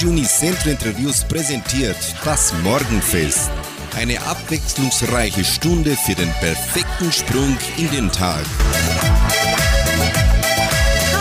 [0.00, 3.50] Radio Unicentro Interviews präsentiert das Morgenfest.
[3.94, 8.46] Eine abwechslungsreiche Stunde für den perfekten Sprung in den Tag.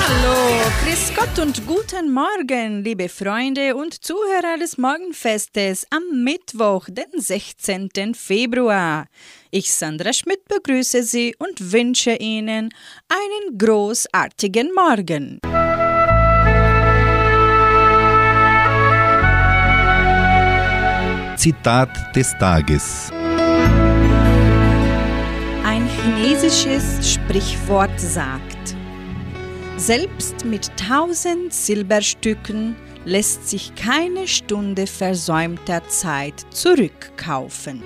[0.07, 7.19] Hallo, Grüß Gott und guten Morgen, liebe Freunde und Zuhörer des Morgenfestes am Mittwoch, den
[7.19, 8.15] 16.
[8.15, 9.07] Februar.
[9.51, 12.69] Ich, Sandra Schmidt, begrüße Sie und wünsche Ihnen
[13.09, 15.41] einen großartigen Morgen.
[21.39, 23.13] Zitat des Tages.
[25.63, 28.75] Ein chinesisches Sprichwort sagt,
[29.77, 32.75] selbst mit tausend Silberstücken
[33.05, 37.83] lässt sich keine Stunde versäumter Zeit zurückkaufen.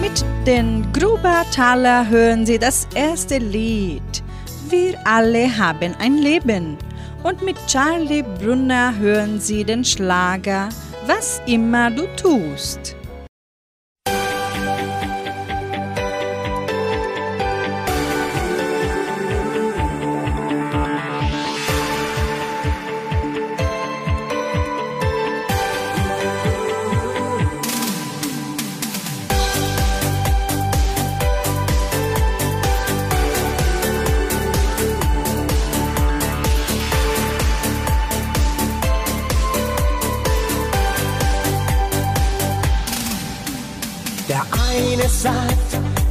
[0.00, 4.22] Mit den Grubertaler hören Sie das erste Lied.
[4.70, 6.76] Wir alle haben ein Leben.
[7.22, 10.68] Und mit Charlie Brunner hören Sie den Schlager
[11.06, 12.97] Was immer du tust.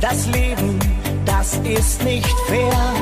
[0.10, 0.80] Das Leben,
[1.26, 2.94] das ist nicht fair.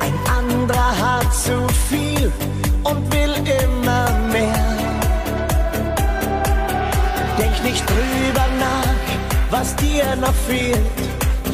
[0.00, 2.30] Ein anderer hat zu viel
[2.84, 3.34] und will
[3.64, 4.64] immer mehr.
[7.38, 10.78] Denk nicht drüber nach, was dir noch fehlt.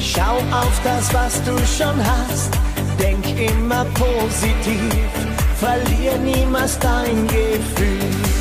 [0.01, 2.51] Schau auf das, was du schon hast.
[2.99, 5.11] Denk immer positiv,
[5.61, 8.34] verlier niemals dein Gefühl.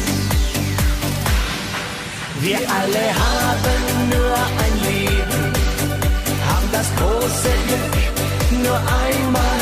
[2.43, 5.43] Wir alle haben nur ein Leben,
[6.45, 9.61] haben das große Glück, nur einmal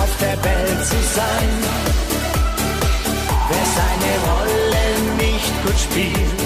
[0.00, 1.50] auf der Welt zu sein.
[3.50, 4.84] Wer seine Rolle
[5.18, 6.40] nicht gut spielt,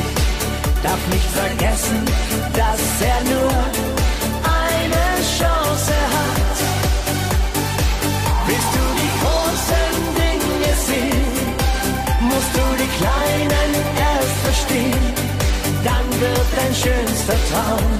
[0.83, 2.06] darf nicht vergessen,
[2.55, 3.53] dass er nur
[4.43, 5.05] eine
[5.39, 6.02] Chance hat.
[16.22, 17.91] Wird dein schönster Traum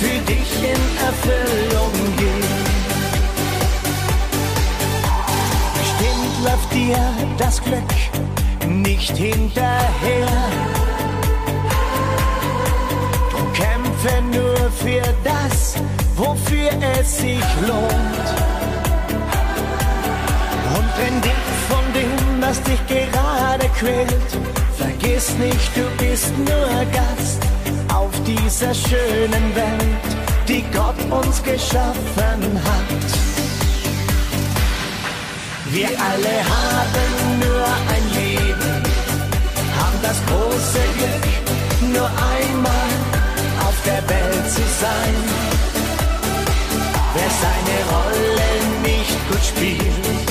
[0.00, 2.54] für dich in Erfüllung gehen.
[5.80, 6.98] Bestimmt läuft dir
[7.38, 7.92] das Glück
[8.66, 10.28] nicht hinterher.
[13.30, 15.74] Drum kämpfe nur für das,
[16.16, 18.26] wofür es sich lohnt.
[20.76, 24.30] Und trenn dich von dem, was dich gerade quält.
[24.78, 27.45] Vergiss nicht, du bist nur Gast
[28.26, 30.08] dieser schönen Welt,
[30.48, 33.06] die Gott uns geschaffen hat.
[35.70, 38.82] Wir alle haben nur ein Leben,
[39.78, 42.90] haben das große Glück, nur einmal
[43.66, 45.14] auf der Welt zu sein.
[47.14, 48.50] Wer seine Rolle
[48.82, 50.26] nicht gut spielt,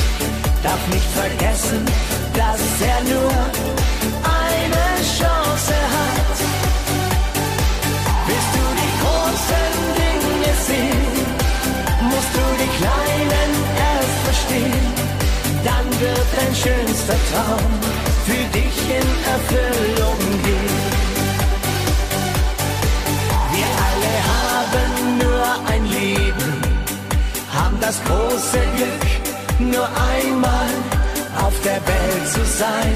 [0.64, 1.86] darf nicht vergessen,
[2.34, 3.32] dass er nur
[4.24, 5.35] eine Chance
[17.06, 17.72] schönster Traum
[18.26, 20.86] für dich in Erfüllung gehen.
[23.54, 26.62] Wir alle haben nur ein Leben,
[27.54, 30.70] haben das große Glück, nur einmal
[31.46, 32.96] auf der Welt zu sein.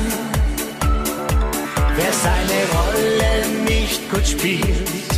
[1.96, 5.10] Wer seine Rolle nicht gut spielt,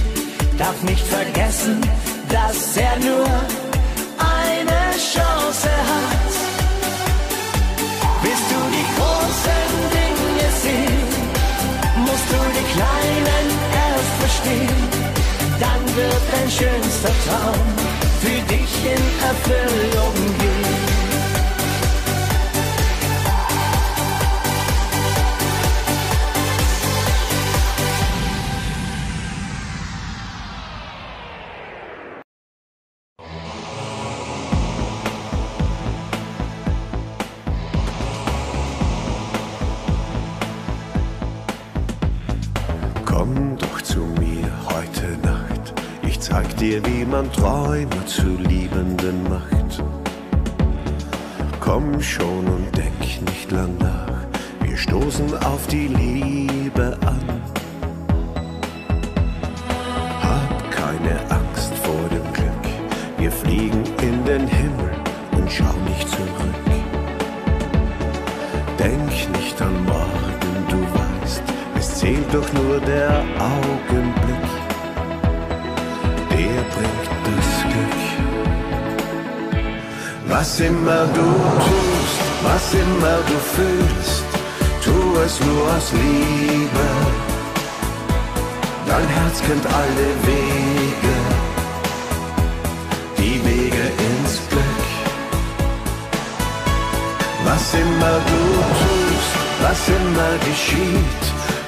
[0.58, 1.80] darf nicht vergessen,
[2.30, 3.28] dass er nur
[4.18, 6.41] eine Chance hat.
[8.74, 11.10] Die großen Dinge sehen,
[12.06, 13.48] musst du die kleinen
[13.88, 14.82] erst verstehen.
[15.60, 17.60] Dann wird dein schönster Traum
[18.22, 20.91] für dich in Erfüllung gehen.
[46.72, 49.84] Dir, wie man Träume zu Liebenden macht.
[51.60, 54.26] Komm schon und denk nicht lang nach,
[54.62, 57.26] wir stoßen auf die Liebe an.
[60.22, 62.66] Hab keine Angst vor dem Glück,
[63.18, 64.92] wir fliegen in den Himmel
[65.34, 66.62] und schau nicht zurück.
[68.80, 71.44] Denk nicht an morgen, du weißt,
[71.78, 74.21] es zählt doch nur der Augenblick,
[80.32, 81.28] Was immer du
[81.68, 84.24] tust, was immer du fühlst,
[84.82, 84.96] tu
[85.26, 86.88] es nur aus Liebe.
[88.88, 91.16] Dein Herz kennt alle Wege,
[93.18, 94.88] die Wege ins Glück.
[97.44, 98.44] Was immer du
[98.84, 99.34] tust,
[99.66, 101.24] was immer geschieht,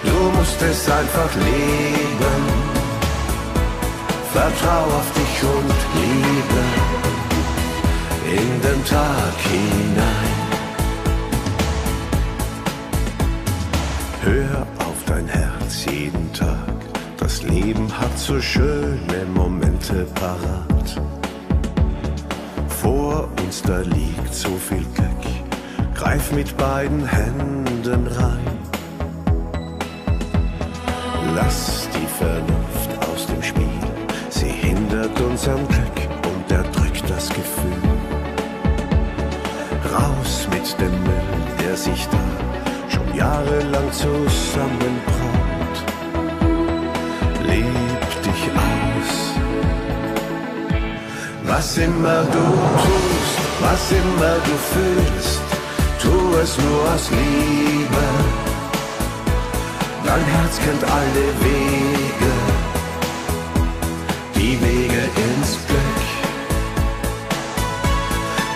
[0.06, 2.44] du musst es einfach leben.
[4.32, 6.83] Vertrau auf dich und liebe
[8.34, 10.38] in den Tag hinein.
[14.22, 16.76] Hör auf dein Herz jeden Tag,
[17.18, 21.02] das Leben hat so schöne Momente parat.
[22.82, 25.24] Vor uns da liegt so viel Glück,
[25.94, 28.58] greif mit beiden Händen rein.
[31.36, 33.82] Lass die Vernunft aus dem Spiel,
[34.30, 35.98] sie hindert uns am Glück
[36.32, 37.93] und erdrückt das Gefühl.
[39.94, 42.24] Raus mit dem Müll, der sich da
[42.90, 45.78] schon jahrelang zusammenbraut.
[47.46, 49.12] Leb dich aus.
[51.46, 52.46] Was immer du
[52.86, 55.42] tust, was immer du fühlst,
[56.02, 58.06] tu es nur aus Liebe.
[60.06, 62.34] Dein Herz kennt alle Wege,
[64.36, 65.93] die Wege ins Glück.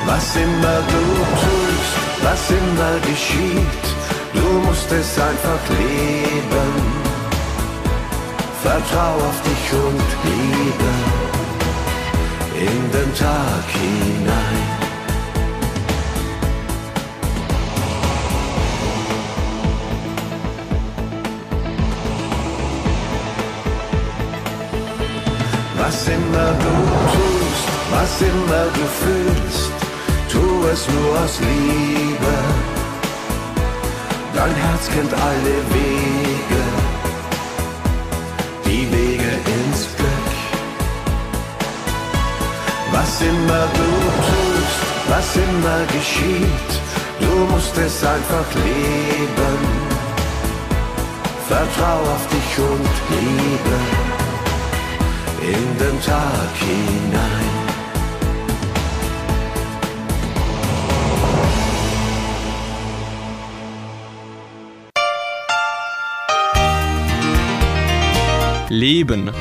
[0.08, 1.04] Was immer du
[1.44, 3.86] tust, was immer geschieht,
[4.34, 6.74] du musst es einfach leben.
[8.64, 10.92] Vertrau auf dich und liebe
[12.68, 14.88] in den Tag hinein.
[25.80, 26.74] Was immer du
[27.14, 29.77] tust, was immer du fühlst,
[30.38, 32.36] tu es nur aus Liebe.
[34.36, 36.64] Dein Herz kennt alle Wege,
[38.66, 40.30] die Wege ins Glück.
[42.96, 43.92] Was immer du
[44.30, 44.80] tust,
[45.14, 46.72] was immer geschieht,
[47.24, 49.60] du musst es einfach leben.
[51.48, 53.78] Vertrau auf dich und liebe
[55.54, 57.37] in den Tag hinein.
[68.78, 69.32] Leben.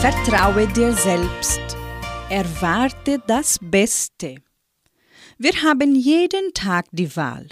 [0.00, 1.60] Vertraue dir selbst.
[2.30, 4.36] Erwarte das Beste.
[5.38, 7.48] Wir haben jeden Tag die Wahl.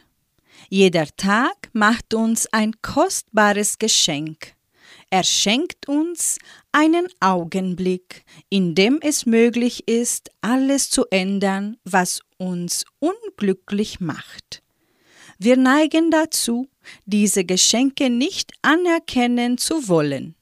[0.69, 4.55] Jeder Tag macht uns ein kostbares Geschenk.
[5.11, 6.39] Er schenkt uns
[6.71, 14.63] einen Augenblick, in dem es möglich ist, alles zu ändern, was uns unglücklich macht.
[15.39, 16.69] Wir neigen dazu,
[17.07, 20.35] diese Geschenke nicht anerkennen zu wollen.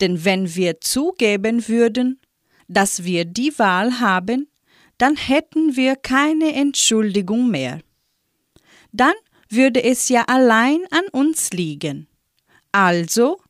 [0.00, 2.20] Denn wenn wir zugeben würden,
[2.68, 4.48] dass wir die Wahl haben,
[4.98, 7.80] dann hätten wir keine Entschuldigung mehr.
[8.92, 9.14] Dann
[9.48, 12.06] würde es ja allein an uns liegen.
[12.72, 13.40] Also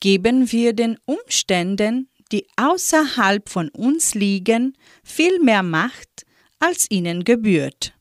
[0.00, 6.24] geben wir den Umständen, die außerhalb von uns liegen, viel mehr Macht,
[6.58, 7.94] als ihnen gebührt.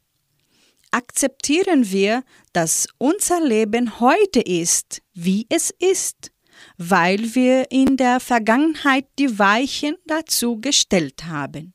[0.91, 6.31] Akzeptieren wir, dass unser Leben heute ist, wie es ist,
[6.77, 11.73] weil wir in der Vergangenheit die Weichen dazu gestellt haben.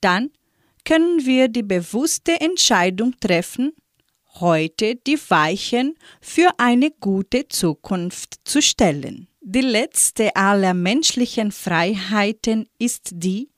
[0.00, 0.30] Dann
[0.84, 3.72] können wir die bewusste Entscheidung treffen,
[4.40, 9.28] heute die Weichen für eine gute Zukunft zu stellen.
[9.40, 13.51] Die letzte aller menschlichen Freiheiten ist die,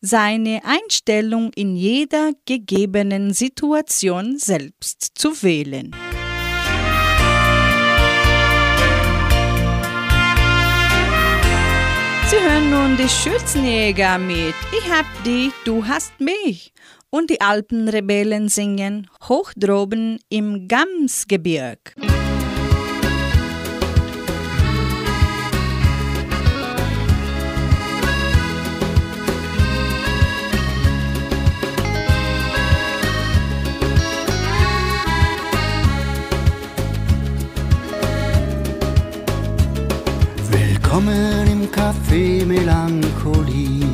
[0.00, 5.94] seine Einstellung in jeder gegebenen Situation selbst zu wählen.
[12.30, 16.72] Sie hören nun die Schürzenjäger mit Ich hab dich, du hast mich
[17.10, 21.94] und die Alpenrebellen singen Hoch droben im Gamsgebirg.
[40.98, 43.86] Willkommen im Café Melancholie.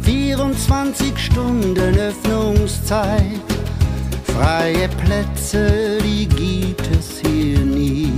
[0.00, 3.42] 24 Stunden Öffnungszeit,
[4.24, 8.10] freie Plätze, die gibt es hier nie.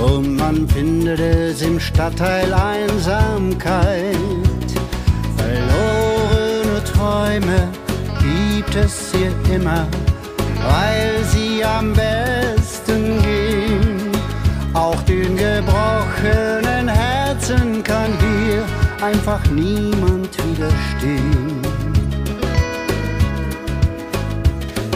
[0.00, 4.16] Und man findet es im Stadtteil Einsamkeit.
[5.36, 7.68] Verlorene Träume
[8.22, 9.86] gibt es hier immer,
[10.66, 13.94] weil sie am besten gehen.
[14.72, 15.13] Auch den
[15.54, 18.64] gebrochenen Herzen kann hier
[19.00, 21.62] einfach niemand widerstehen.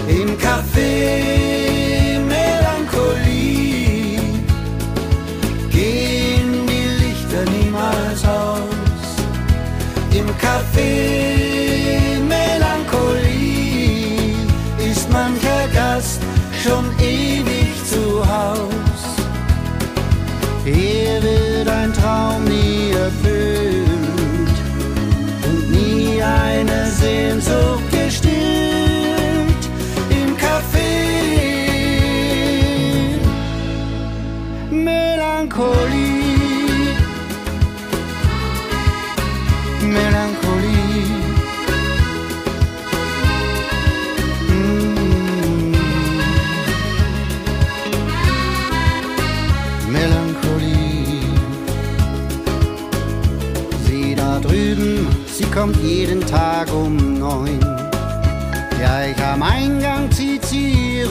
[0.08, 4.20] Im Café Melancholie
[5.70, 9.02] gehen die Lichter niemals aus.
[10.12, 11.67] Im Café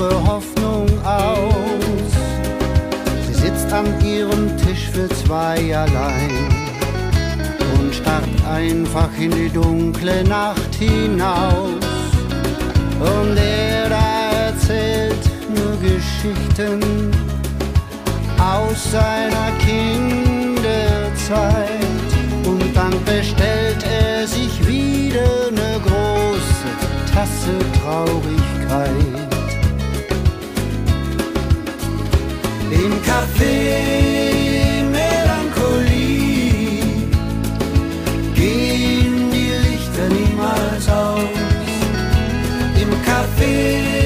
[0.08, 2.14] ihre Hoffnung aus.
[3.28, 6.32] Sie sitzt an ihrem Tisch für zwei allein
[7.78, 11.84] und starrt einfach in die dunkle Nacht hinaus.
[13.00, 13.92] Und er
[14.48, 17.12] erzählt nur Geschichten
[18.40, 20.58] aus seiner Kinderzeit.
[22.46, 26.70] Und dann bestellt er sich wieder eine große
[27.14, 29.27] Tasse Traurigkeit.
[33.08, 36.82] Café Melancholie
[38.36, 41.38] gehen die Lichter niemals aus.
[42.82, 43.97] Im Café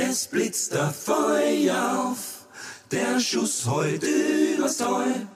[0.00, 2.46] Es blitzt der Feuer auf,
[2.92, 5.26] der Schuss heut übers Tal.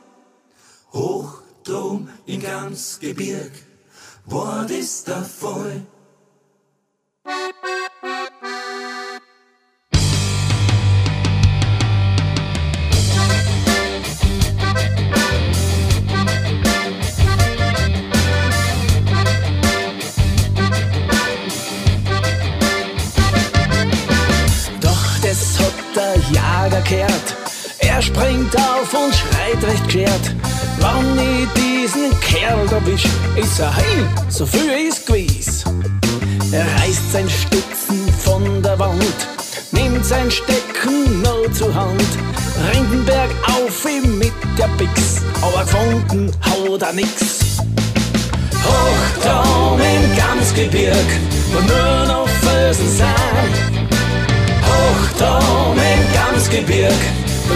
[0.93, 3.51] Hoch drum in ganz Gebirg,
[4.27, 5.85] Wort ist der Fall.
[28.03, 30.35] Springt auf und schreit recht geschert.
[30.81, 33.07] Wann ich diesen Kerl erwisch,
[33.37, 35.65] ist er heil, so früh ist gewiss.
[36.51, 39.17] Er reißt sein Stützen von der Wand,
[39.71, 42.09] nimmt sein Stecken nur zur Hand,
[42.73, 47.59] rennt den Berg auf ihm mit der Bix, aber gefunden haut er nix.
[48.65, 51.07] Hochtraum im Gamsgebirg,
[51.53, 53.55] wo nur noch Felsen sind.
[54.67, 57.01] Hochtraum im Gamsgebirg,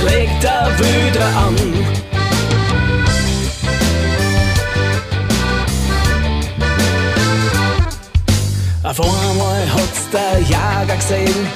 [0.05, 1.57] leg er weder an.
[8.95, 11.47] Vor einmal hat's der Jager gesehen,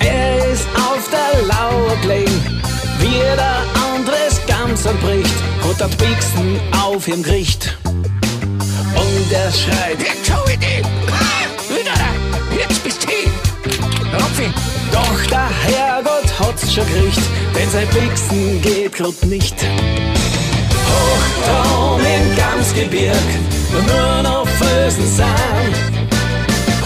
[0.00, 2.60] er ist auf der Lauer gelegen.
[2.98, 3.62] Wie der
[3.94, 7.78] Andres ganz bricht, hat der Pixen auf ihm Gericht.
[7.84, 13.08] Und er schreit, jetzt schau ich dich, ah, wieder da, jetzt bist du
[14.16, 14.50] Hopfi.
[14.92, 16.02] Doch der Herr
[16.38, 17.20] hat's schon gekriegt,
[17.54, 19.54] denn sein Bixen geht grad nicht.
[20.88, 23.28] Hochtraum im Gamsgebirg,
[23.72, 25.26] nur noch Felsen sind.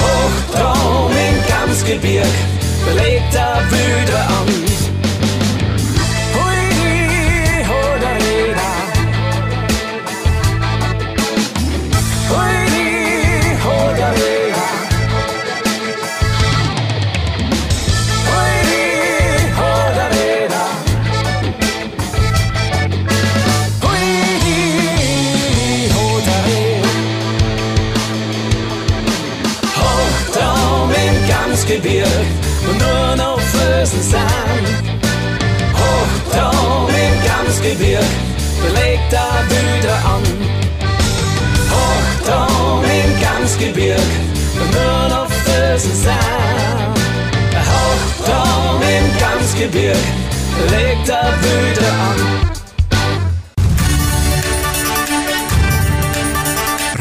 [0.00, 2.34] Hochtraum im Gamsgebirg,
[2.96, 4.71] legt er wieder an.
[38.62, 40.22] Belegt er wieder an.
[41.74, 44.10] Hochtraum im Gamsgebirg
[44.60, 46.92] und nur noch Felsen sind.
[47.72, 50.04] Hochtraum im Gamsgebirg
[50.70, 52.18] legt er wieder an.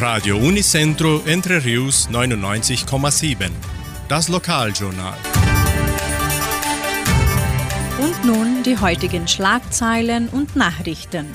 [0.02, 3.52] Radio Unicentro Entre Rius 99,7
[4.12, 5.31] das Lokaljournal.
[8.24, 11.26] Nun die heutigen Schlagzeilen und Nachrichten.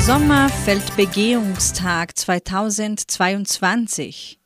[0.00, 4.38] Sommerfeldbegehungstag 2022.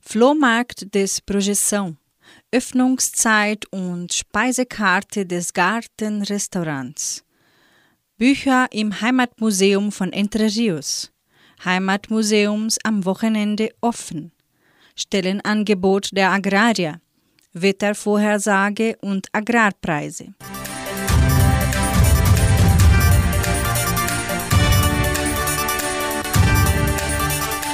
[0.00, 1.94] Flohmarkt des Projeção.
[2.50, 7.22] Öffnungszeit und Speisekarte des Gartenrestaurants.
[8.16, 11.12] Bücher im Heimatmuseum von Entre Rios.
[11.64, 14.32] Heimatmuseums am Wochenende offen.
[14.96, 17.00] Stellenangebot der Agrarier.
[17.52, 20.34] Wettervorhersage und Agrarpreise.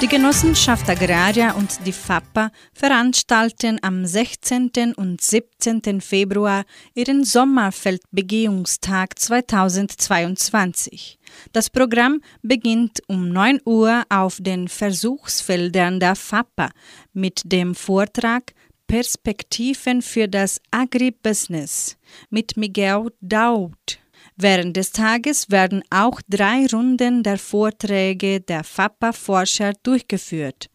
[0.05, 4.93] Die Genossenschaft Agraria und die FAPA veranstalten am 16.
[4.95, 6.03] und 17.
[6.03, 11.19] Februar ihren Sommerfeldbegehungstag 2022.
[11.53, 16.69] Das Programm beginnt um 9 Uhr auf den Versuchsfeldern der FAPA
[17.15, 18.53] mit dem Vortrag
[18.95, 21.97] Perspektiven für das Agribusiness
[22.31, 23.99] mit Miguel Daud.
[24.37, 30.71] Während des Tages werden auch drei Runden der Vorträge der FAPA-Forscher durchgeführt.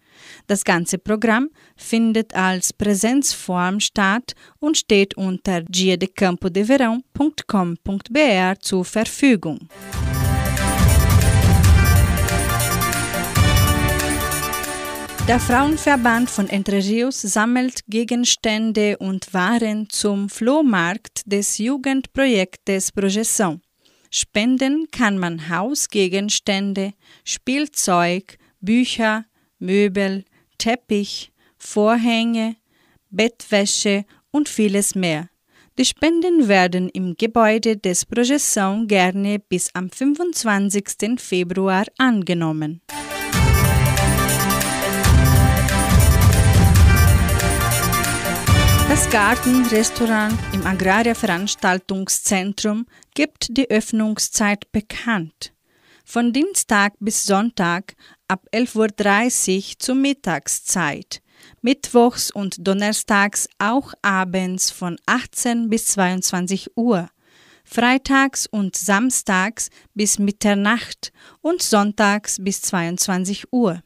[0.47, 9.69] Das ganze Programm findet als Präsenzform statt und steht unter giadecampodeverão.com.br zur Verfügung.
[15.29, 23.59] Der Frauenverband von Entre Rios sammelt Gegenstände und Waren zum Flohmarkt des Jugendprojektes Projeção.
[24.09, 29.25] Spenden kann man Hausgegenstände, Spielzeug, Bücher,
[29.59, 30.25] Möbel,
[30.57, 32.55] Teppich, Vorhänge,
[33.11, 35.29] Bettwäsche und vieles mehr.
[35.77, 41.19] Die Spenden werden im Gebäude des Projeção gerne bis am 25.
[41.19, 42.81] Februar angenommen.
[48.89, 55.53] Das Gartenrestaurant im Agraria Veranstaltungszentrum gibt die Öffnungszeit bekannt.
[56.03, 57.93] Von Dienstag bis Sonntag
[58.27, 61.21] ab 11.30 Uhr zur Mittagszeit,
[61.61, 67.09] Mittwochs und Donnerstags auch abends von 18 bis 22 Uhr,
[67.63, 73.83] Freitags und Samstags bis Mitternacht und Sonntags bis 22 Uhr.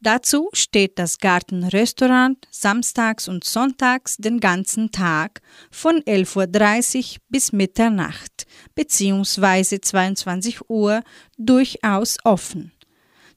[0.00, 8.46] Dazu steht das Gartenrestaurant samstags und sonntags den ganzen Tag von 11.30 Uhr bis Mitternacht
[8.74, 9.80] bzw.
[9.80, 11.02] 22 Uhr
[11.38, 12.72] durchaus offen.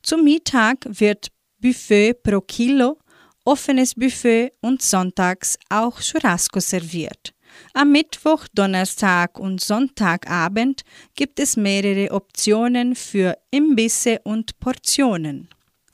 [0.03, 2.99] Zum Mittag wird Buffet pro Kilo,
[3.45, 7.33] offenes Buffet und sonntags auch Churrasco serviert.
[7.73, 10.83] Am Mittwoch, Donnerstag und Sonntagabend
[11.15, 15.49] gibt es mehrere Optionen für Imbisse und Portionen.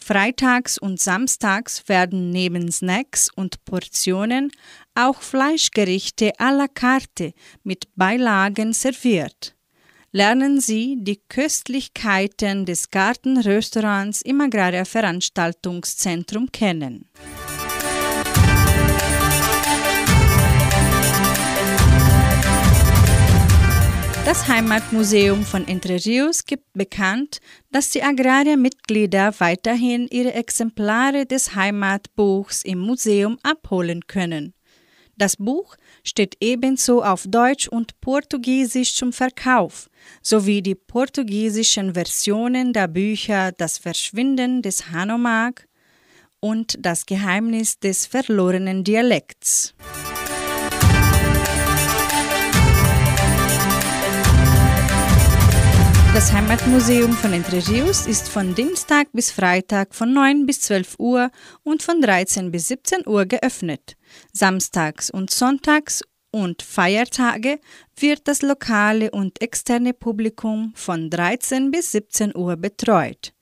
[0.07, 4.51] Freitags und Samstags werden neben Snacks und Portionen
[4.93, 9.55] auch Fleischgerichte à la carte mit Beilagen serviert.
[10.11, 17.09] Lernen Sie die Köstlichkeiten des Gartenrestaurants im Agraria Veranstaltungszentrum kennen.
[24.25, 27.37] Das Heimatmuseum von Entre Rios gibt bekannt,
[27.71, 34.55] dass die Agrariermitglieder weiterhin ihre Exemplare des Heimatbuchs im Museum abholen können.
[35.15, 39.91] Das Buch steht ebenso auf Deutsch und Portugiesisch zum Verkauf,
[40.23, 45.67] sowie die portugiesischen Versionen der Bücher Das Verschwinden des Hanomag
[46.39, 49.75] und Das Geheimnis des verlorenen Dialekts.
[56.15, 61.29] Das Heimatmuseum von Entre Rios ist von Dienstag bis Freitag von 9 bis 12 Uhr
[61.63, 63.97] und von 13 bis 17 Uhr geöffnet.
[64.31, 67.59] Samstags und Sonntags und Feiertage
[67.99, 73.33] wird das lokale und externe Publikum von 13 bis 17 Uhr betreut.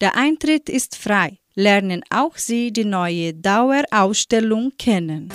[0.00, 1.40] Der Eintritt ist frei.
[1.56, 5.28] Lernen auch Sie die neue Dauerausstellung kennen.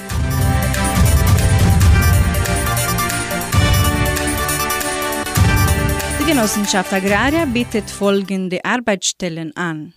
[6.28, 9.94] Genossenschaft Agraria bietet folgende Arbeitsstellen an.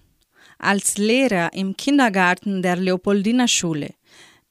[0.61, 3.95] Als Lehrer im Kindergarten der Leopoldina Schule.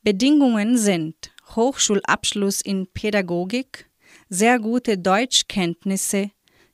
[0.04, 3.90] Bedingungen sind Hochschulabschluss in Pädagogik,
[4.28, 6.32] sehr gute Deutschkenntnisse,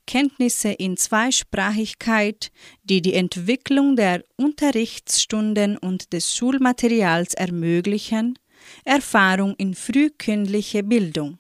[0.07, 2.51] Kenntnisse in Zweisprachigkeit,
[2.83, 8.39] die die Entwicklung der Unterrichtsstunden und des Schulmaterials ermöglichen,
[8.83, 11.37] Erfahrung in frühkindlicher Bildung.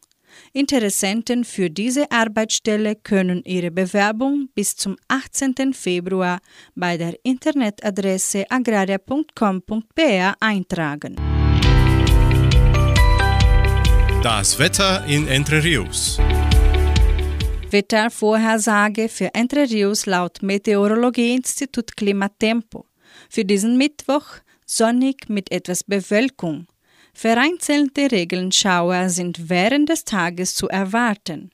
[0.53, 5.73] Interessenten für diese Arbeitsstelle können ihre Bewerbung bis zum 18.
[5.73, 6.39] Februar
[6.75, 11.15] bei der Internetadresse agraria.com.br eintragen.
[14.23, 16.19] Das Wetter in Entre Rios.
[17.69, 22.85] Wettervorhersage für Entre Rios laut Meteorologieinstitut Klimatempo.
[23.29, 24.25] Für diesen Mittwoch
[24.65, 26.67] sonnig mit etwas Bewölkung.
[27.17, 31.49] Vereinzelte Regenschauer sind während des Tages zu erwarten.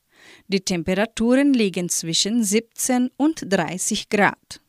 [0.48, 4.60] Die Temperaturen liegen zwischen 17 und 30 Grad.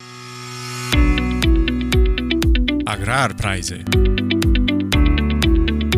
[2.85, 3.79] Agrarpreise.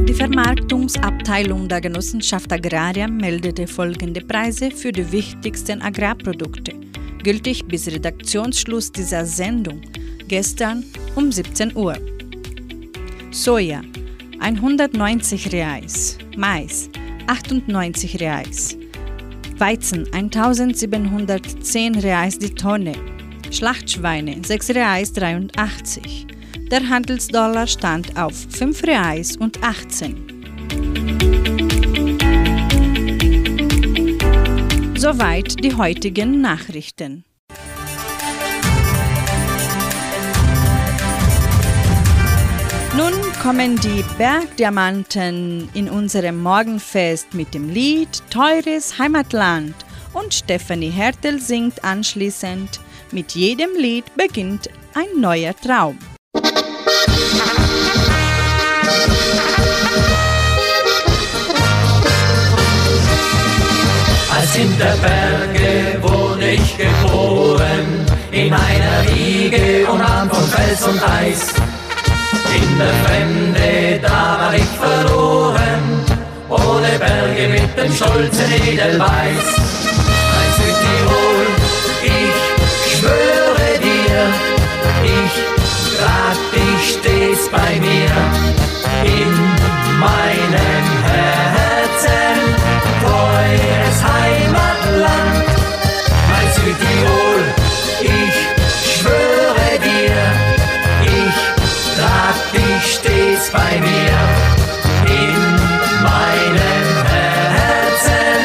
[0.08, 6.71] Die Vermarktungsabteilung der Genossenschaft Agraria meldete folgende Preise für die wichtigsten Agrarprodukte,
[7.21, 9.81] gültig bis Redaktionsschluss dieser Sendung,
[10.29, 11.97] gestern um 17 Uhr.
[13.31, 13.81] Soja
[14.45, 16.91] 190 Reais, Mais
[17.25, 18.77] 98 Reais,
[19.58, 22.91] Weizen 1710 Reais die Tonne,
[23.49, 26.27] Schlachtschweine 6 Reais 83.
[26.69, 30.13] Der Handelsdollar stand auf 5 Reais und 18.
[34.95, 37.23] Soweit die heutigen Nachrichten.
[43.45, 49.75] Kommen die Bergdiamanten in unserem Morgenfest mit dem Lied Teures Heimatland
[50.13, 52.79] und Stephanie Hertel singt anschließend
[53.12, 55.99] Mit jedem Lied beginnt ein neuer Traum.
[64.34, 71.53] Als in der Berge wurde ich geboren, in einer Wiege umrahmt von Fels und Eis.
[72.55, 75.83] In der Fremde, da war ich verloren,
[76.49, 79.47] ohne Berge mit dem stolzen Edelweiß.
[80.31, 81.47] Mein Südtirol,
[82.03, 84.19] ich schwöre dir,
[85.03, 85.33] ich
[85.97, 88.13] trag dich stets bei mir
[89.03, 89.33] in
[89.99, 90.94] meinem
[103.83, 105.41] in
[106.03, 106.85] meinem
[107.57, 108.39] Herzen,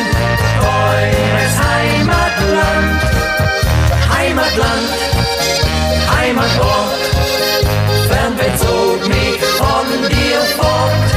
[0.58, 3.00] teures Heimatland,
[4.16, 4.88] Heimatland,
[6.16, 7.02] Heimatort,
[8.08, 11.08] fernbezog mich von dir fort,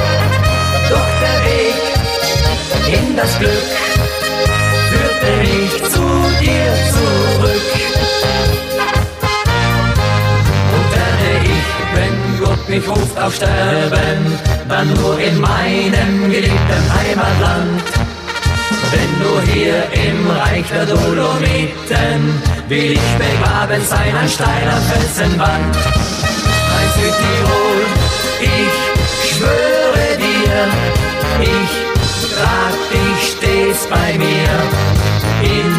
[0.89, 1.77] doch der Weg
[2.95, 3.82] in das Glück
[13.13, 17.83] Ruft auf Sterben, dann nur in meinem geliebten Heimatland.
[18.91, 25.75] Denn nur hier im Reich der Dolomiten will ich begraben sein an steiler Felsenwand.
[26.71, 27.81] Mein Südtirol,
[28.41, 30.67] ich schwöre dir,
[31.41, 31.71] ich
[32.35, 34.49] trag dich stets bei mir
[35.43, 35.71] in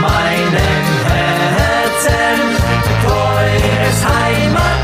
[0.00, 2.38] meinem Herzen,
[3.06, 4.75] teures Heimatland.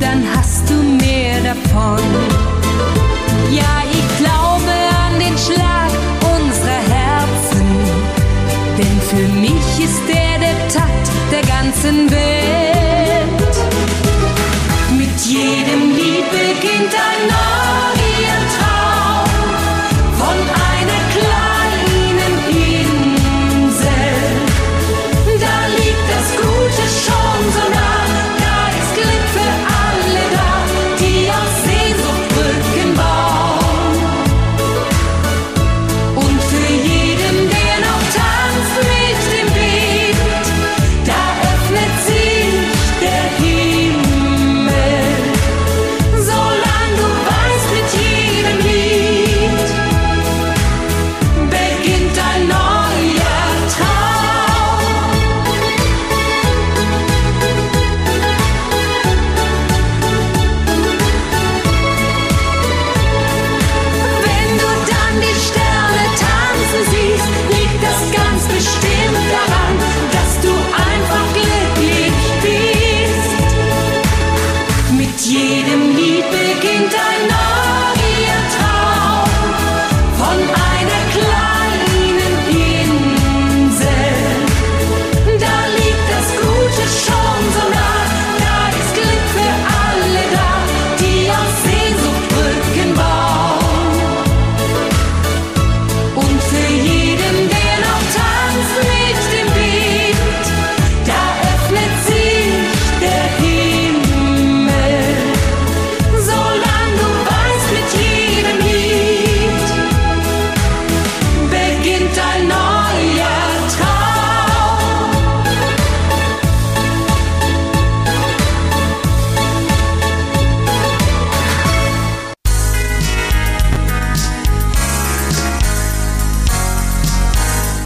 [0.00, 0.57] Dann hast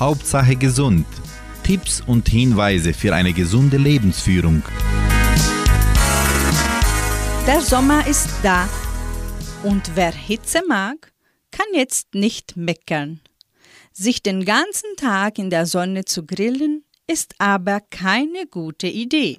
[0.03, 1.07] Hauptsache gesund.
[1.63, 4.65] Tipps und Hinweise für eine gesunde Lebensführung.
[7.47, 8.69] Der Sommer ist da
[9.63, 11.13] und wer Hitze mag,
[11.53, 13.21] kann jetzt nicht meckern.
[13.93, 19.39] Sich den ganzen Tag in der Sonne zu grillen, ist aber keine gute Idee.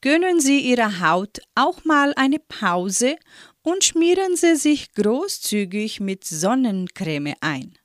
[0.00, 3.14] Gönnen Sie Ihrer Haut auch mal eine Pause
[3.62, 7.79] und schmieren Sie sich großzügig mit Sonnencreme ein.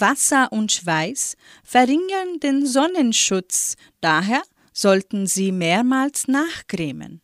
[0.00, 7.20] Wasser und Schweiß verringern den Sonnenschutz, daher sollten Sie mehrmals nachcremen.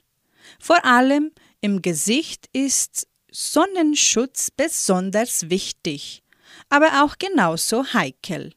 [0.59, 6.23] Vor allem im Gesicht ist Sonnenschutz besonders wichtig,
[6.69, 8.53] aber auch genauso heikel.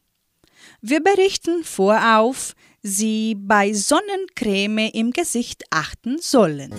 [0.82, 6.74] Wir berichten vorauf, Sie bei Sonnencreme im Gesicht achten sollen.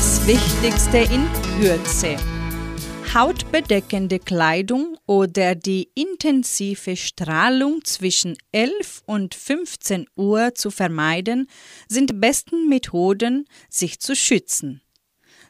[0.00, 1.28] Das Wichtigste in
[1.60, 2.16] Kürze.
[3.12, 11.50] Hautbedeckende Kleidung oder die intensive Strahlung zwischen 11 und 15 Uhr zu vermeiden,
[11.86, 14.80] sind die besten Methoden, sich zu schützen.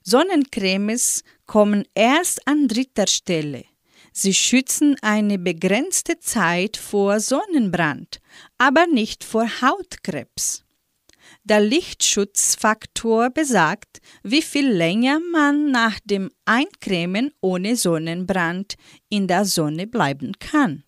[0.02, 3.66] Sonnencremes kommen erst an dritter Stelle.
[4.12, 8.20] Sie schützen eine begrenzte Zeit vor Sonnenbrand,
[8.58, 10.64] aber nicht vor Hautkrebs.
[11.44, 18.74] Der Lichtschutzfaktor besagt, wie viel länger man nach dem Eincremen ohne Sonnenbrand
[19.09, 20.85] in der Sonne bleiben kann.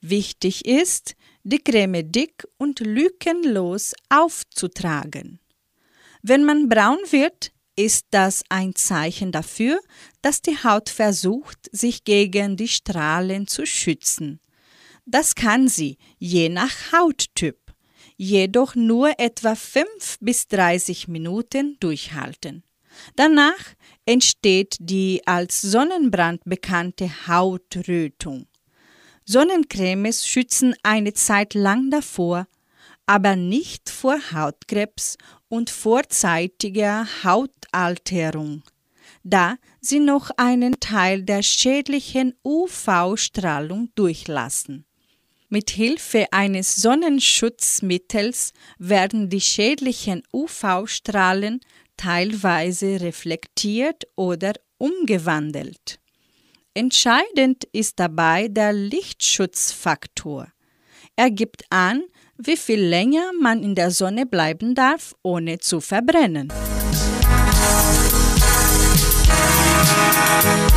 [0.00, 5.38] Wichtig ist, die Creme dick und lückenlos aufzutragen.
[6.22, 9.80] Wenn man braun wird, ist das ein Zeichen dafür,
[10.22, 14.40] dass die Haut versucht, sich gegen die Strahlen zu schützen.
[15.06, 17.58] Das kann sie, je nach Hauttyp,
[18.16, 22.62] jedoch nur etwa 5 bis 30 Minuten durchhalten.
[23.16, 23.74] Danach
[24.06, 28.46] entsteht die als Sonnenbrand bekannte Hautrötung.
[29.24, 32.46] Sonnencremes schützen eine Zeit lang davor,
[33.06, 35.16] aber nicht vor Hautkrebs
[35.48, 38.62] und vorzeitiger Hautalterung,
[39.22, 44.86] da sie noch einen Teil der schädlichen UV-Strahlung durchlassen.
[45.54, 51.60] Mit Hilfe eines Sonnenschutzmittels werden die schädlichen UV-Strahlen
[51.96, 56.00] teilweise reflektiert oder umgewandelt.
[56.74, 60.48] Entscheidend ist dabei der Lichtschutzfaktor.
[61.14, 62.02] Er gibt an,
[62.36, 66.48] wie viel länger man in der Sonne bleiben darf, ohne zu verbrennen.
[70.42, 70.73] Wir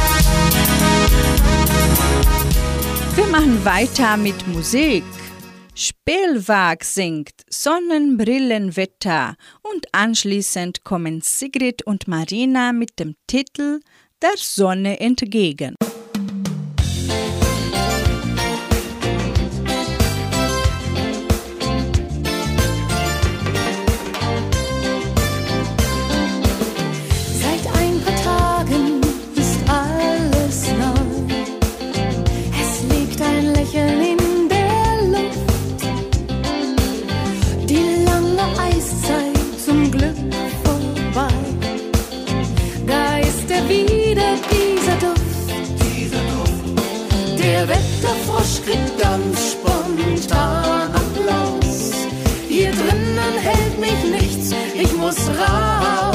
[3.38, 5.04] machen weiter mit Musik.
[5.76, 13.82] Spielwag singt Sonnenbrillenwetter und anschließend kommen Sigrid und Marina mit dem Titel
[14.23, 15.76] Der Sonne entgegen.
[48.25, 51.91] Frosch kriegt ganz spontan Applaus.
[52.47, 56.06] Hier drinnen hält mich nichts, ich muss raus.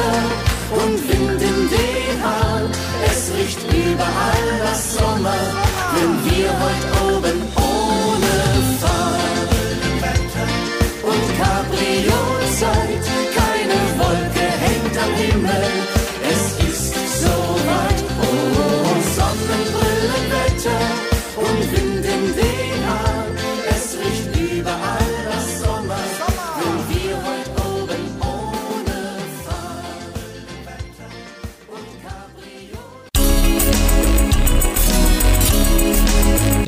[0.00, 1.09] Wasser und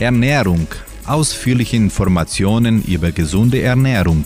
[0.03, 0.67] Ernährung.
[1.07, 4.25] ausführliche Informationen über gesunde Ernährung.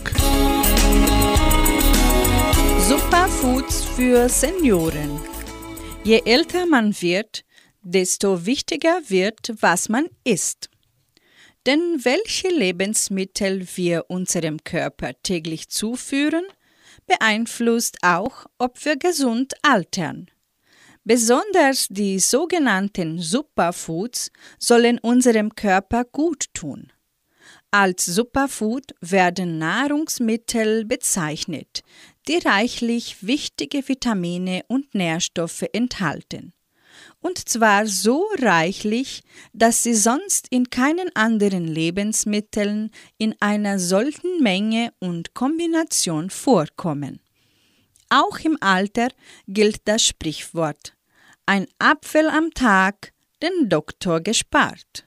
[2.88, 5.20] Superfoods für Senioren.
[6.02, 7.44] Je älter man wird,
[7.82, 10.70] desto wichtiger wird, was man isst.
[11.66, 16.44] Denn welche Lebensmittel wir unserem Körper täglich zuführen,
[17.06, 20.30] beeinflusst auch, ob wir gesund altern.
[21.08, 26.92] Besonders die sogenannten Superfoods sollen unserem Körper gut tun.
[27.70, 31.84] Als Superfood werden Nahrungsmittel bezeichnet,
[32.26, 36.52] die reichlich wichtige Vitamine und Nährstoffe enthalten.
[37.20, 44.92] Und zwar so reichlich, dass sie sonst in keinen anderen Lebensmitteln in einer solchen Menge
[44.98, 47.20] und Kombination vorkommen.
[48.08, 49.10] Auch im Alter
[49.46, 50.95] gilt das Sprichwort
[51.46, 55.06] ein Apfel am Tag, den Doktor gespart.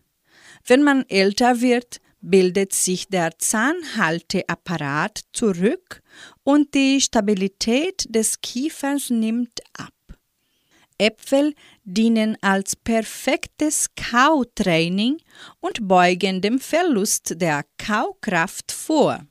[0.66, 6.02] Wenn man älter wird, bildet sich der Zahnhalteapparat zurück
[6.44, 9.94] und die Stabilität des Kiefers nimmt ab.
[10.98, 11.54] Äpfel
[11.86, 15.18] dienen als perfektes Kautraining
[15.62, 19.26] und beugen dem Verlust der Kaukraft vor.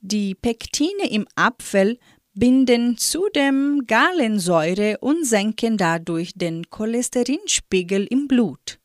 [0.00, 1.98] Die Pektine im Apfel
[2.34, 8.78] binden zudem Galensäure und senken dadurch den Cholesterinspiegel im Blut.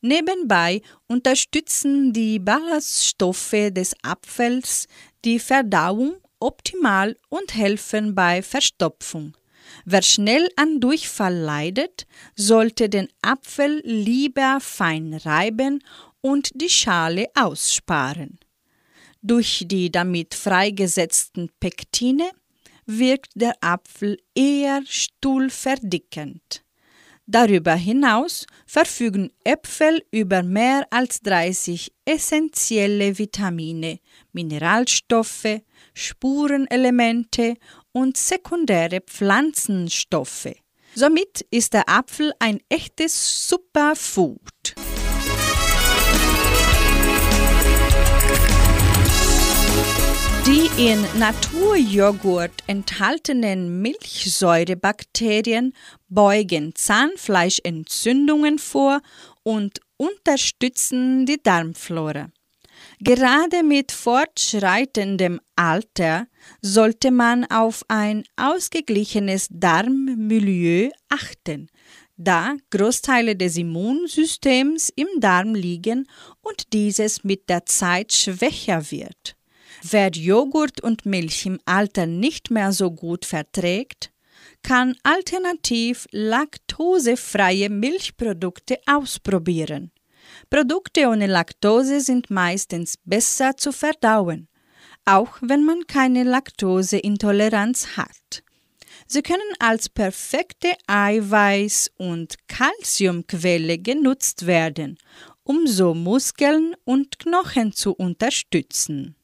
[0.00, 4.86] Nebenbei unterstützen die Ballaststoffe des Apfels
[5.24, 9.36] die Verdauung optimal und helfen bei Verstopfung.
[9.84, 15.84] Wer schnell an Durchfall leidet, sollte den Apfel lieber fein reiben
[16.22, 18.38] und die Schale aussparen.
[19.22, 22.30] Durch die damit freigesetzten Pektine
[22.98, 26.64] wirkt der Apfel eher stuhlverdickend.
[27.26, 34.00] Darüber hinaus verfügen Äpfel über mehr als 30 essentielle Vitamine,
[34.32, 35.60] Mineralstoffe,
[35.94, 37.54] Spurenelemente
[37.92, 40.56] und sekundäre Pflanzenstoffe.
[40.96, 44.74] Somit ist der Apfel ein echtes Superfood.
[50.78, 55.74] In Naturjoghurt enthaltenen Milchsäurebakterien
[56.08, 59.00] beugen Zahnfleischentzündungen vor
[59.42, 62.30] und unterstützen die Darmflora.
[63.00, 66.26] Gerade mit fortschreitendem Alter
[66.62, 71.68] sollte man auf ein ausgeglichenes Darmmilieu achten,
[72.16, 76.06] da Großteile des Immunsystems im Darm liegen
[76.40, 79.36] und dieses mit der Zeit schwächer wird.
[79.82, 84.12] Wer Joghurt und Milch im Alter nicht mehr so gut verträgt,
[84.62, 89.90] kann alternativ laktosefreie Milchprodukte ausprobieren.
[90.50, 94.48] Produkte ohne Laktose sind meistens besser zu verdauen,
[95.04, 98.42] auch wenn man keine Laktoseintoleranz hat.
[99.06, 104.98] Sie können als perfekte Eiweiß- und Kalziumquelle genutzt werden,
[105.42, 109.16] um so Muskeln und Knochen zu unterstützen.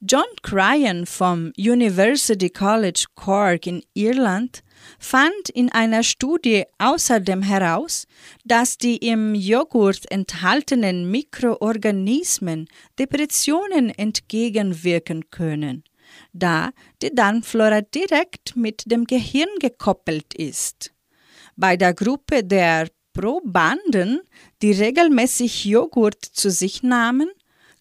[0.00, 4.62] John Cryan vom University College Cork in Irland
[5.00, 8.06] fand in einer Studie außerdem heraus,
[8.44, 15.82] dass die im Joghurt enthaltenen Mikroorganismen Depressionen entgegenwirken können,
[16.32, 16.70] da
[17.02, 20.92] die Darmflora direkt mit dem Gehirn gekoppelt ist.
[21.56, 24.20] Bei der Gruppe der Probanden,
[24.62, 27.28] die regelmäßig Joghurt zu sich nahmen,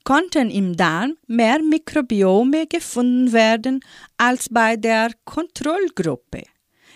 [0.08, 3.82] konnten im Darm mehr Mikrobiome gefunden werden
[4.16, 6.44] als bei der Kontrollgruppe.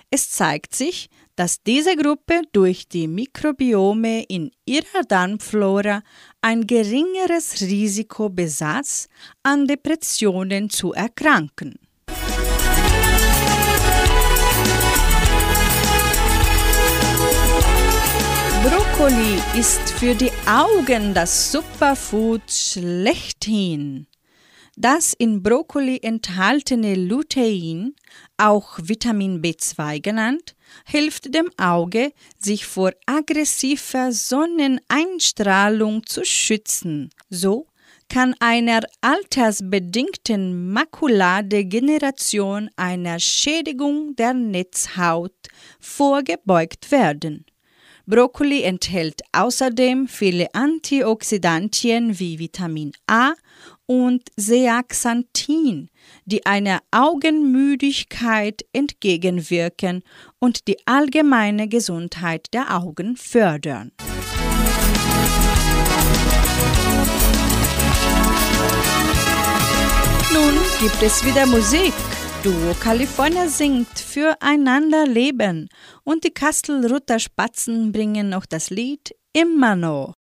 [0.10, 6.04] Es zeigt sich, dass diese Gruppe durch die Mikrobiome in ihrer Darmflora
[6.40, 9.10] ein geringeres Risiko besaß,
[9.44, 11.81] an Depressionen zu erkranken.
[19.02, 24.06] Brokkoli ist für die Augen das Superfood schlechthin.
[24.78, 27.96] Das in Brokkoli enthaltene Lutein,
[28.38, 37.10] auch Vitamin B2 genannt, hilft dem Auge, sich vor aggressiver Sonneneinstrahlung zu schützen.
[37.32, 37.66] So
[38.08, 45.34] kann einer altersbedingten Makuladegeneration einer Schädigung der Netzhaut
[45.80, 47.48] vorgebeugt werden.
[48.06, 53.34] Brokkoli enthält außerdem viele Antioxidantien wie Vitamin A
[53.86, 55.90] und Zeaxanthin,
[56.26, 60.04] die einer Augenmüdigkeit entgegenwirken
[60.40, 63.92] und die allgemeine Gesundheit der Augen fördern.
[70.34, 71.94] Nun gibt es wieder Musik.
[72.44, 75.70] Duo California singt Füreinander leben
[76.04, 80.16] und die Kastelruther Spatzen bringen noch das Lied Immer noch.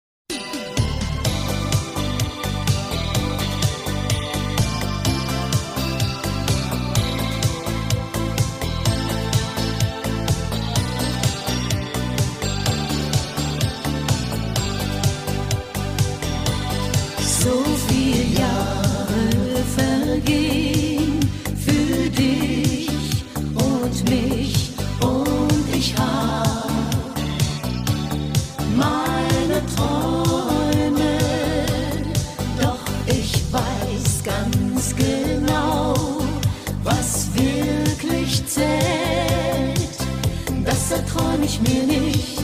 [40.91, 42.41] Besser träum ich mir nicht,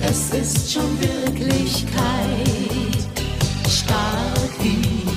[0.00, 1.98] es ist schon Wirklichkeit.
[3.68, 5.09] Stark wie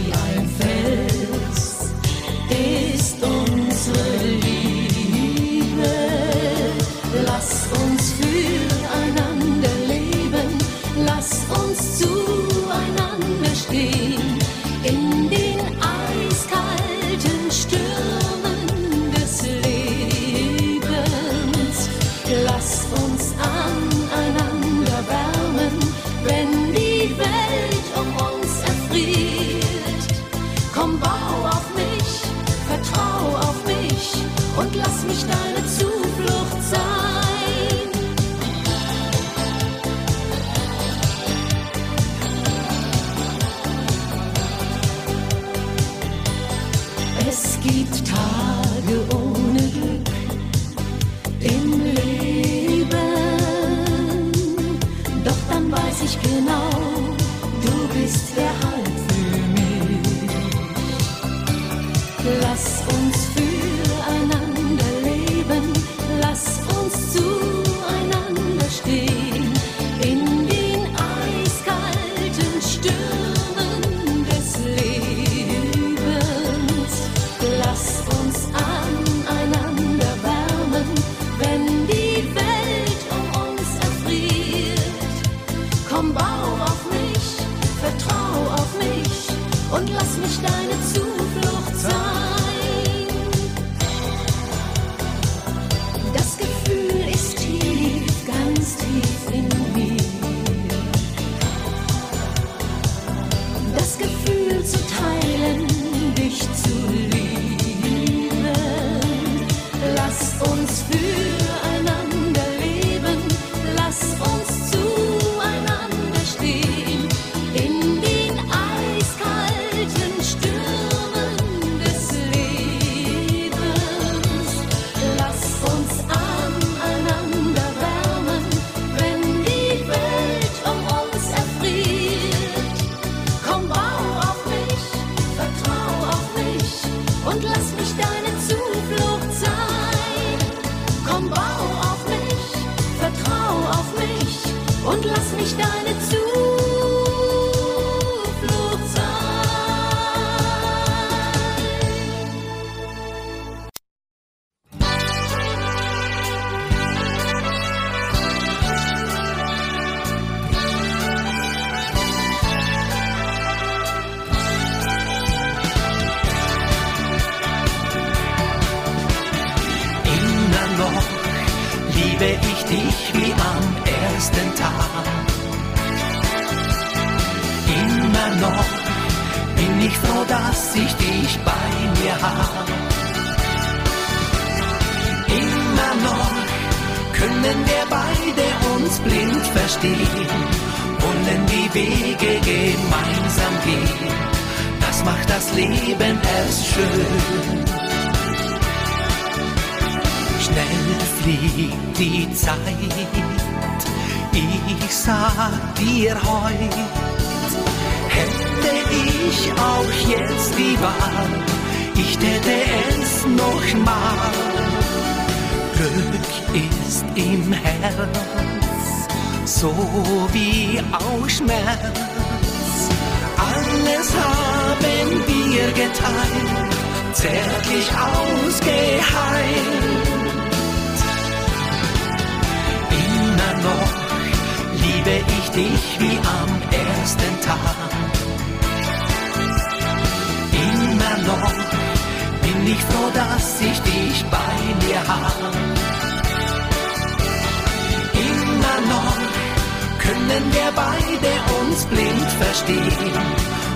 [251.84, 253.14] uns blind verstehen,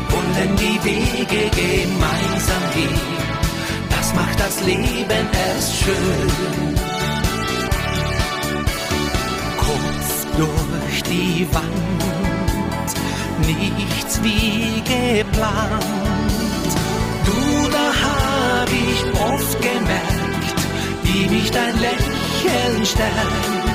[0.09, 2.99] wollen die Wege gemeinsam gehen.
[3.89, 6.75] Das macht das Leben erst schön.
[9.57, 12.85] Kurz durch die Wand,
[13.45, 15.83] nichts wie geplant.
[17.25, 20.55] Du, da hab ich oft gemerkt,
[21.03, 23.67] wie mich dein Lächeln stärkt.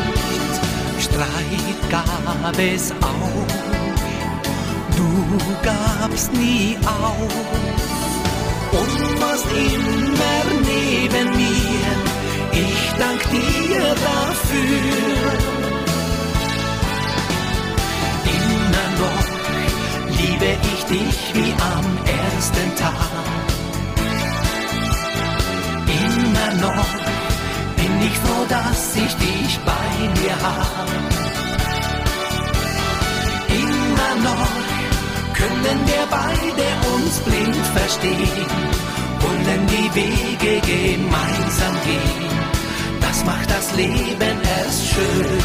[0.98, 3.61] Streit gab es auch,
[5.02, 7.34] du gabst nie auf
[8.80, 11.90] und warst immer neben mir.
[12.52, 15.32] Ich dank dir dafür.
[18.38, 19.26] Immer noch
[20.18, 21.86] liebe ich dich wie am
[22.20, 23.24] ersten Tag.
[26.02, 26.90] Immer noch
[27.76, 30.92] bin ich froh, dass ich dich bei mir habe.
[33.48, 34.81] Immer noch
[35.42, 38.46] können wir beide uns blind verstehen,
[39.22, 42.32] wollen die Wege gemeinsam gehen.
[43.00, 45.42] Das macht das Leben erst schön.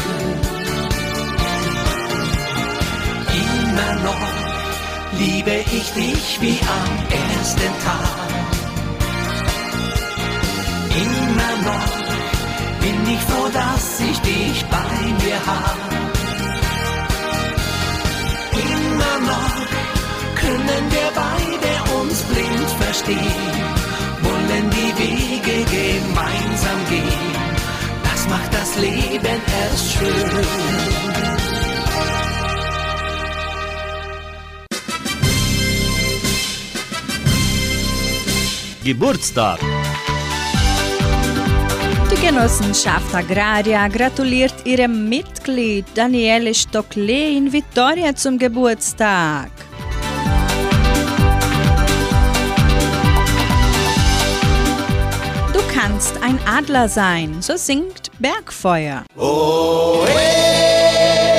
[3.44, 6.92] Immer noch liebe ich dich wie am
[7.26, 8.28] ersten Tag.
[11.06, 11.92] Immer noch
[12.82, 14.90] bin ich froh, dass ich dich bei
[15.22, 15.88] mir habe.
[18.52, 19.67] Immer noch
[20.68, 23.52] können wir beide uns blind verstehen,
[24.22, 27.32] wollen die Wege gemeinsam gehen.
[28.04, 30.46] Das macht das Leben erst schön.
[38.84, 39.58] Geburtstag.
[42.10, 49.57] Die Genossenschaft Agraria gratuliert ihrem Mitglied Daniele Stockle in Vittoria zum Geburtstag.
[55.98, 59.02] Kannst ein Adler sein, so singt Bergfeuer.
[59.16, 61.32] Oh, hey,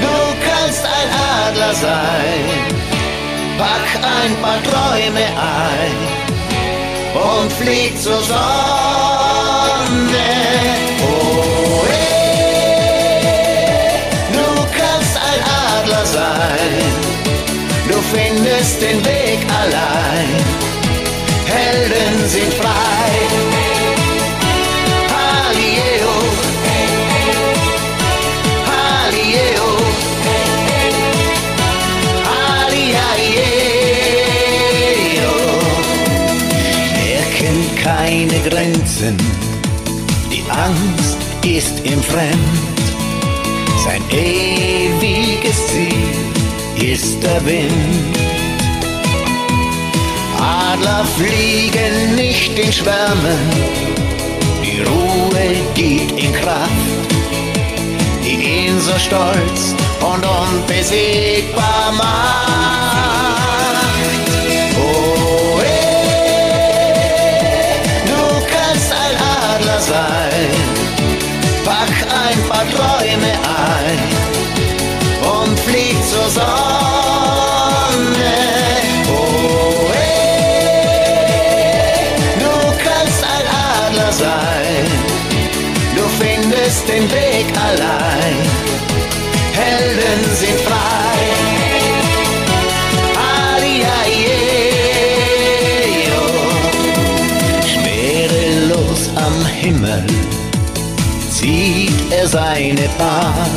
[0.00, 0.08] du
[0.44, 1.08] kannst ein
[1.46, 2.42] Adler sein.
[3.56, 5.96] Pack ein paar Träume ein
[7.14, 8.40] und flieg zur Sonne.
[11.02, 13.20] Oh, hey,
[14.32, 15.40] du kannst ein
[15.78, 16.90] Adler sein.
[17.86, 20.66] Du findest den Weg allein.
[21.46, 23.05] Helden sind frei.
[38.86, 39.16] Grenzen.
[40.30, 42.38] Die Angst ist ihm fremd.
[43.84, 48.16] Sein ewiges Ziel ist der Wind.
[50.38, 53.50] Adler fliegen nicht in Schwärmen,
[54.62, 56.70] die Ruhe gibt ihn Kraft,
[58.24, 62.95] die ihn so stolz und unbesiegbar macht.
[69.96, 70.50] Sein,
[71.64, 71.94] pack
[72.24, 73.32] ein paar Träume
[73.72, 74.00] ein
[75.34, 76.46] und flieg zur Sonne.
[79.08, 80.86] Oh, hey,
[82.42, 84.86] du kannst ein Adler sein,
[85.96, 88.36] du findest den Weg allein.
[89.52, 91.55] Helden sind frei.
[99.66, 100.06] Himmel
[101.28, 103.50] zieht er seine Bahn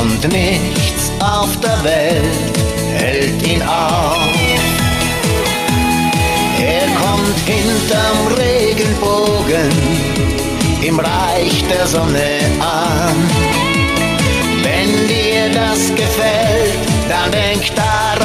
[0.00, 2.56] und nichts auf der Welt
[2.96, 4.16] hält ihn auf.
[6.58, 9.70] Er kommt hinterm Regenbogen
[10.80, 13.16] im Reich der Sonne an.
[14.62, 18.15] Wenn dir das gefällt, dann denk daran.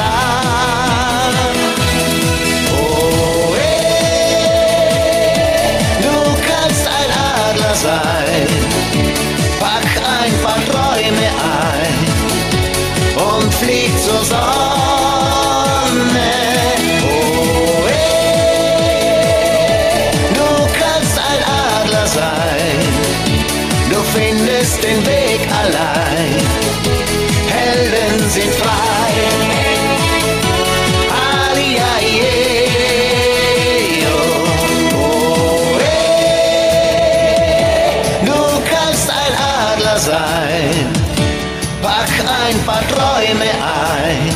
[42.64, 44.31] verträume ein.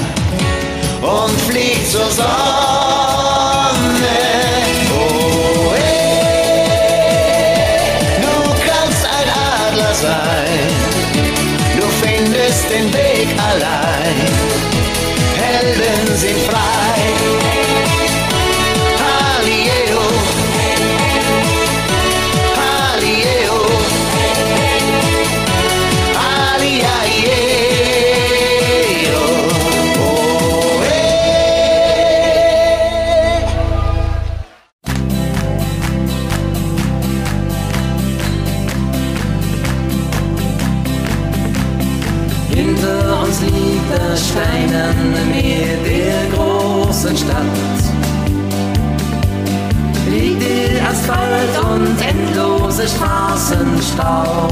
[52.37, 54.49] Endlose Straßenstau.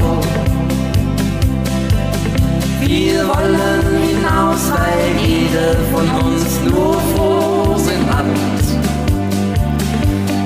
[2.81, 8.25] Wir wollen hinaus, weil jeder von uns nur Frohsinn hat.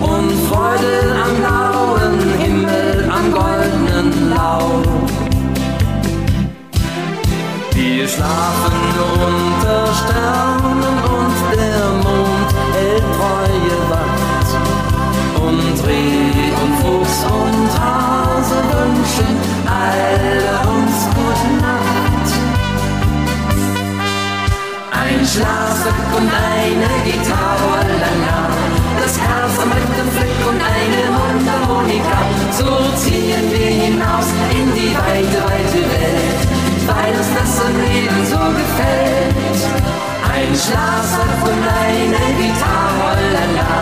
[0.01, 4.85] Und Freude am blauen Himmel, am goldenen Laub.
[7.73, 8.79] Wir schlafen
[9.13, 11.28] unter Sternen und
[18.79, 19.35] wünschen
[19.67, 22.27] alle uns gute Nacht.
[24.91, 28.41] Ein Schlafsack und eine Gitarre, lala.
[29.01, 32.19] Das Herz am rechten Fleck und eine Mundharmonika.
[32.59, 32.71] So
[33.01, 36.41] ziehen wir hinaus in die weite, weite Welt,
[36.87, 40.08] weil uns das im Leben so gefällt.
[40.31, 43.73] Ein Schlafsack und eine Gitarre, lala.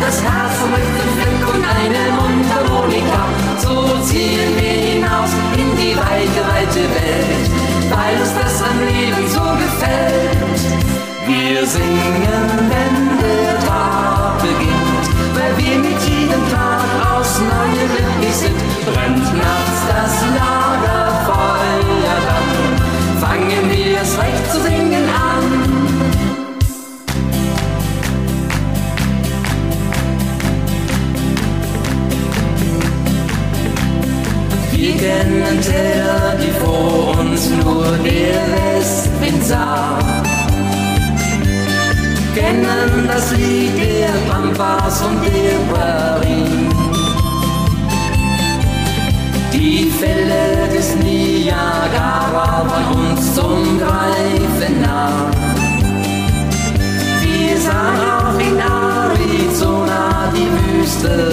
[0.00, 3.22] Das Herz am rechten Fleck und eine Mundharmonika.
[3.58, 7.50] So ziehen wir hinaus in die weite, weite Welt,
[7.90, 10.60] weil uns das am Leben so gefällt.
[11.26, 15.04] Wir singen, wenn der Tag beginnt,
[15.36, 18.58] weil wir mit jedem Tag aufs Neue glücklich sind.
[18.86, 25.29] Brennt nachts das Lagerfeuer, dann fangen wir es recht zu singen an.
[35.30, 39.96] Kennen Täler, die vor uns nur der Westwind sah.
[42.34, 46.68] Kennen das Lied der Pampas und der Prairie.
[49.52, 55.30] Die Fälle des Niagara waren uns zum Greifen nah.
[57.22, 61.29] Wir sahen auch in Arizona die Wüste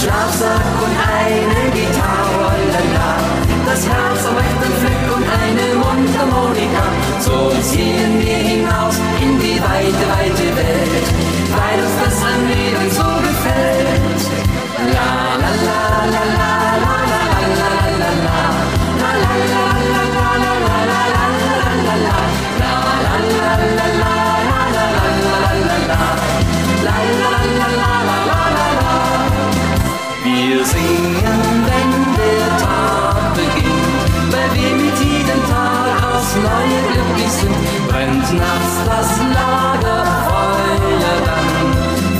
[0.00, 3.18] Schlafsack und eine Gitarre, lala.
[3.66, 6.84] das Herz am rechten Fleck und eine Mundharmonika.
[7.18, 11.06] So ziehen wir hinaus in die weite, weite Welt,
[11.58, 14.22] weil uns das am Leben so gefällt.
[14.94, 16.57] La la la la la
[30.70, 34.02] singen, wenn der Tag beginnt,
[34.32, 37.56] weil wir mit jedem Tag aufs Neue glücklich sind.
[37.88, 41.48] Brennt nachts das Lagerfeuer, dann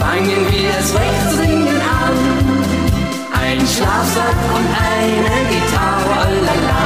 [0.01, 2.17] fangen wir es recht singen an.
[3.43, 6.85] Ein Schlafsack und eine Gitarre, lala.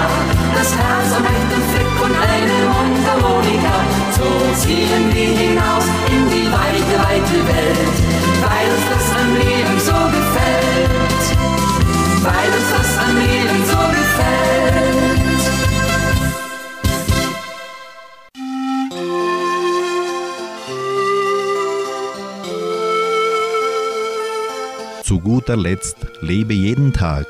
[0.54, 3.76] Das Herz am rechten Fleck und eine Mundharmonika.
[4.16, 4.28] So
[4.60, 7.96] ziehen wir hinaus in die weite, weite Welt,
[12.24, 15.12] Weil uns das am Leben so gefällt.
[25.04, 27.26] Zu guter Letzt lebe jeden Tag.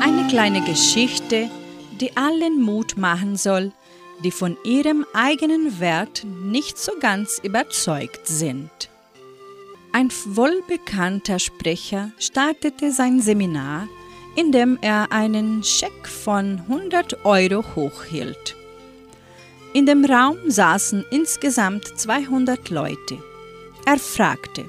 [0.00, 1.50] Eine kleine Geschichte,
[2.00, 3.72] die allen Mut machen soll,
[4.24, 8.70] die von ihrem eigenen Wert nicht so ganz überzeugt sind.
[9.98, 13.88] Ein wohlbekannter Sprecher startete sein Seminar,
[14.36, 18.54] indem er einen Scheck von 100 Euro hochhielt.
[19.72, 23.18] In dem Raum saßen insgesamt 200 Leute.
[23.86, 24.66] Er fragte,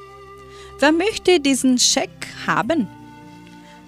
[0.80, 2.10] wer möchte diesen Scheck
[2.48, 2.88] haben?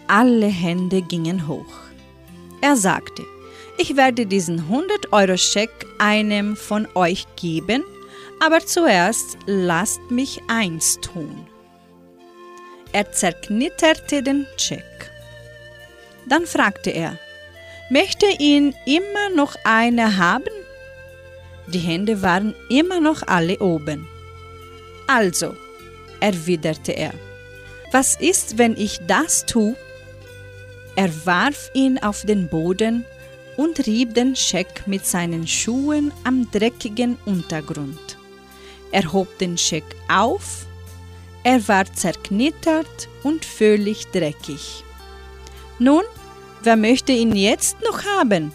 [0.06, 1.74] Alle Hände gingen hoch.
[2.62, 3.26] Er sagte,
[3.80, 7.84] ich werde diesen 100-Euro-Scheck einem von euch geben,
[8.42, 11.48] aber zuerst lasst mich eins tun.
[12.92, 15.12] Er zerknitterte den Scheck.
[16.28, 17.20] Dann fragte er,
[17.92, 20.54] möchte ihn immer noch einer haben?
[21.68, 24.08] Die Hände waren immer noch alle oben.
[25.08, 25.56] Also,
[26.20, 27.14] erwiderte er,
[27.92, 29.76] was ist, wenn ich das tue?
[30.96, 33.06] Er warf ihn auf den Boden
[33.56, 38.18] und rieb den Scheck mit seinen Schuhen am dreckigen Untergrund.
[38.92, 40.66] Er hob den Scheck auf,
[41.44, 44.84] er war zerknittert und völlig dreckig.
[45.80, 46.04] Nun,
[46.62, 48.52] wer möchte ihn jetzt noch haben?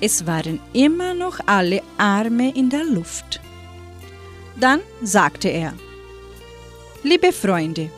[0.00, 3.40] Es waren immer noch alle Arme in der Luft.
[4.58, 5.74] Dann sagte er,
[7.04, 7.90] Liebe Freunde,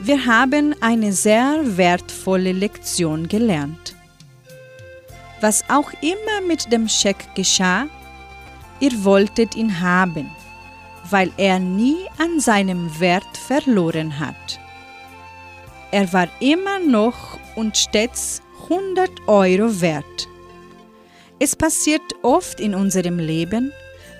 [0.00, 3.94] wir haben eine sehr wertvolle Lektion gelernt.
[5.40, 7.88] Was auch immer mit dem Scheck geschah,
[8.82, 10.28] ihr wolltet ihn haben,
[11.08, 14.58] weil er nie an seinem Wert verloren hat.
[15.92, 20.28] Er war immer noch und stets 100 Euro wert.
[21.38, 23.72] Es passiert oft in unserem Leben,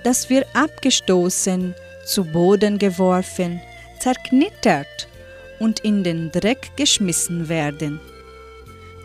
[0.05, 3.61] dass wir abgestoßen, zu Boden geworfen,
[3.99, 5.09] zerknittert
[5.59, 7.99] und in den Dreck geschmissen werden.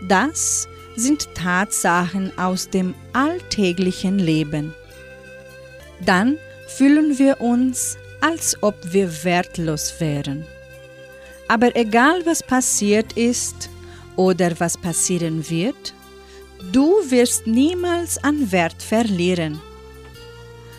[0.09, 4.75] Das sind Tatsachen aus dem alltäglichen Leben.
[6.05, 10.45] Dann fühlen wir uns, als ob wir wertlos wären.
[11.49, 13.71] Aber egal was passiert ist
[14.17, 15.95] oder was passieren wird,
[16.73, 19.61] du wirst niemals an Wert verlieren.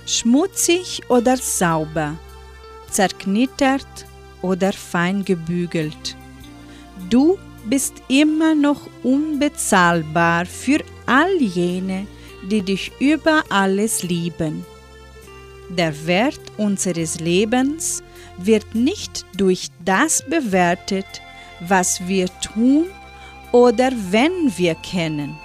[0.05, 2.17] Schmutzig oder sauber,
[2.89, 3.88] zerknittert
[4.41, 6.15] oder fein gebügelt.
[7.09, 12.07] Du bist immer noch unbezahlbar für all jene,
[12.49, 14.65] die dich über alles lieben.
[15.70, 18.01] Der Wert unseres Lebens
[18.38, 21.22] wird nicht durch das bewertet,
[21.59, 22.88] was wir tun
[23.51, 25.38] oder wenn wir kennen,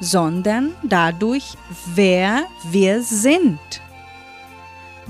[0.00, 1.54] sondern dadurch,
[1.94, 3.58] wer wir sind.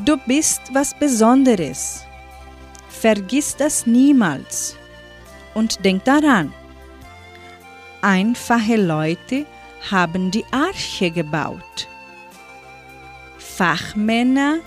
[0.05, 2.05] Du bist was Besonderes.
[2.89, 4.77] Vergiss das niemals.
[5.55, 6.53] Und denk daran,
[8.03, 9.47] einfache Leute
[9.91, 11.89] haben die Arche gebaut.
[13.57, 14.59] Fachmänner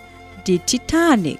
[0.47, 1.39] die Titanic.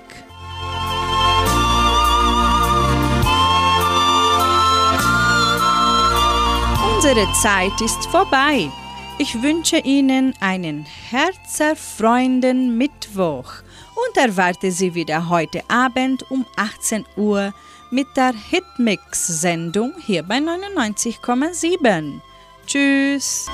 [6.93, 8.70] Unsere Zeit ist vorbei.
[9.18, 13.52] Ich wünsche Ihnen einen herzerfreunden Mittwoch
[13.95, 17.52] und erwarte Sie wieder heute Abend um 18 Uhr
[17.89, 22.20] mit der Hitmix-Sendung hier bei 99,7.
[22.68, 23.47] Tschüss!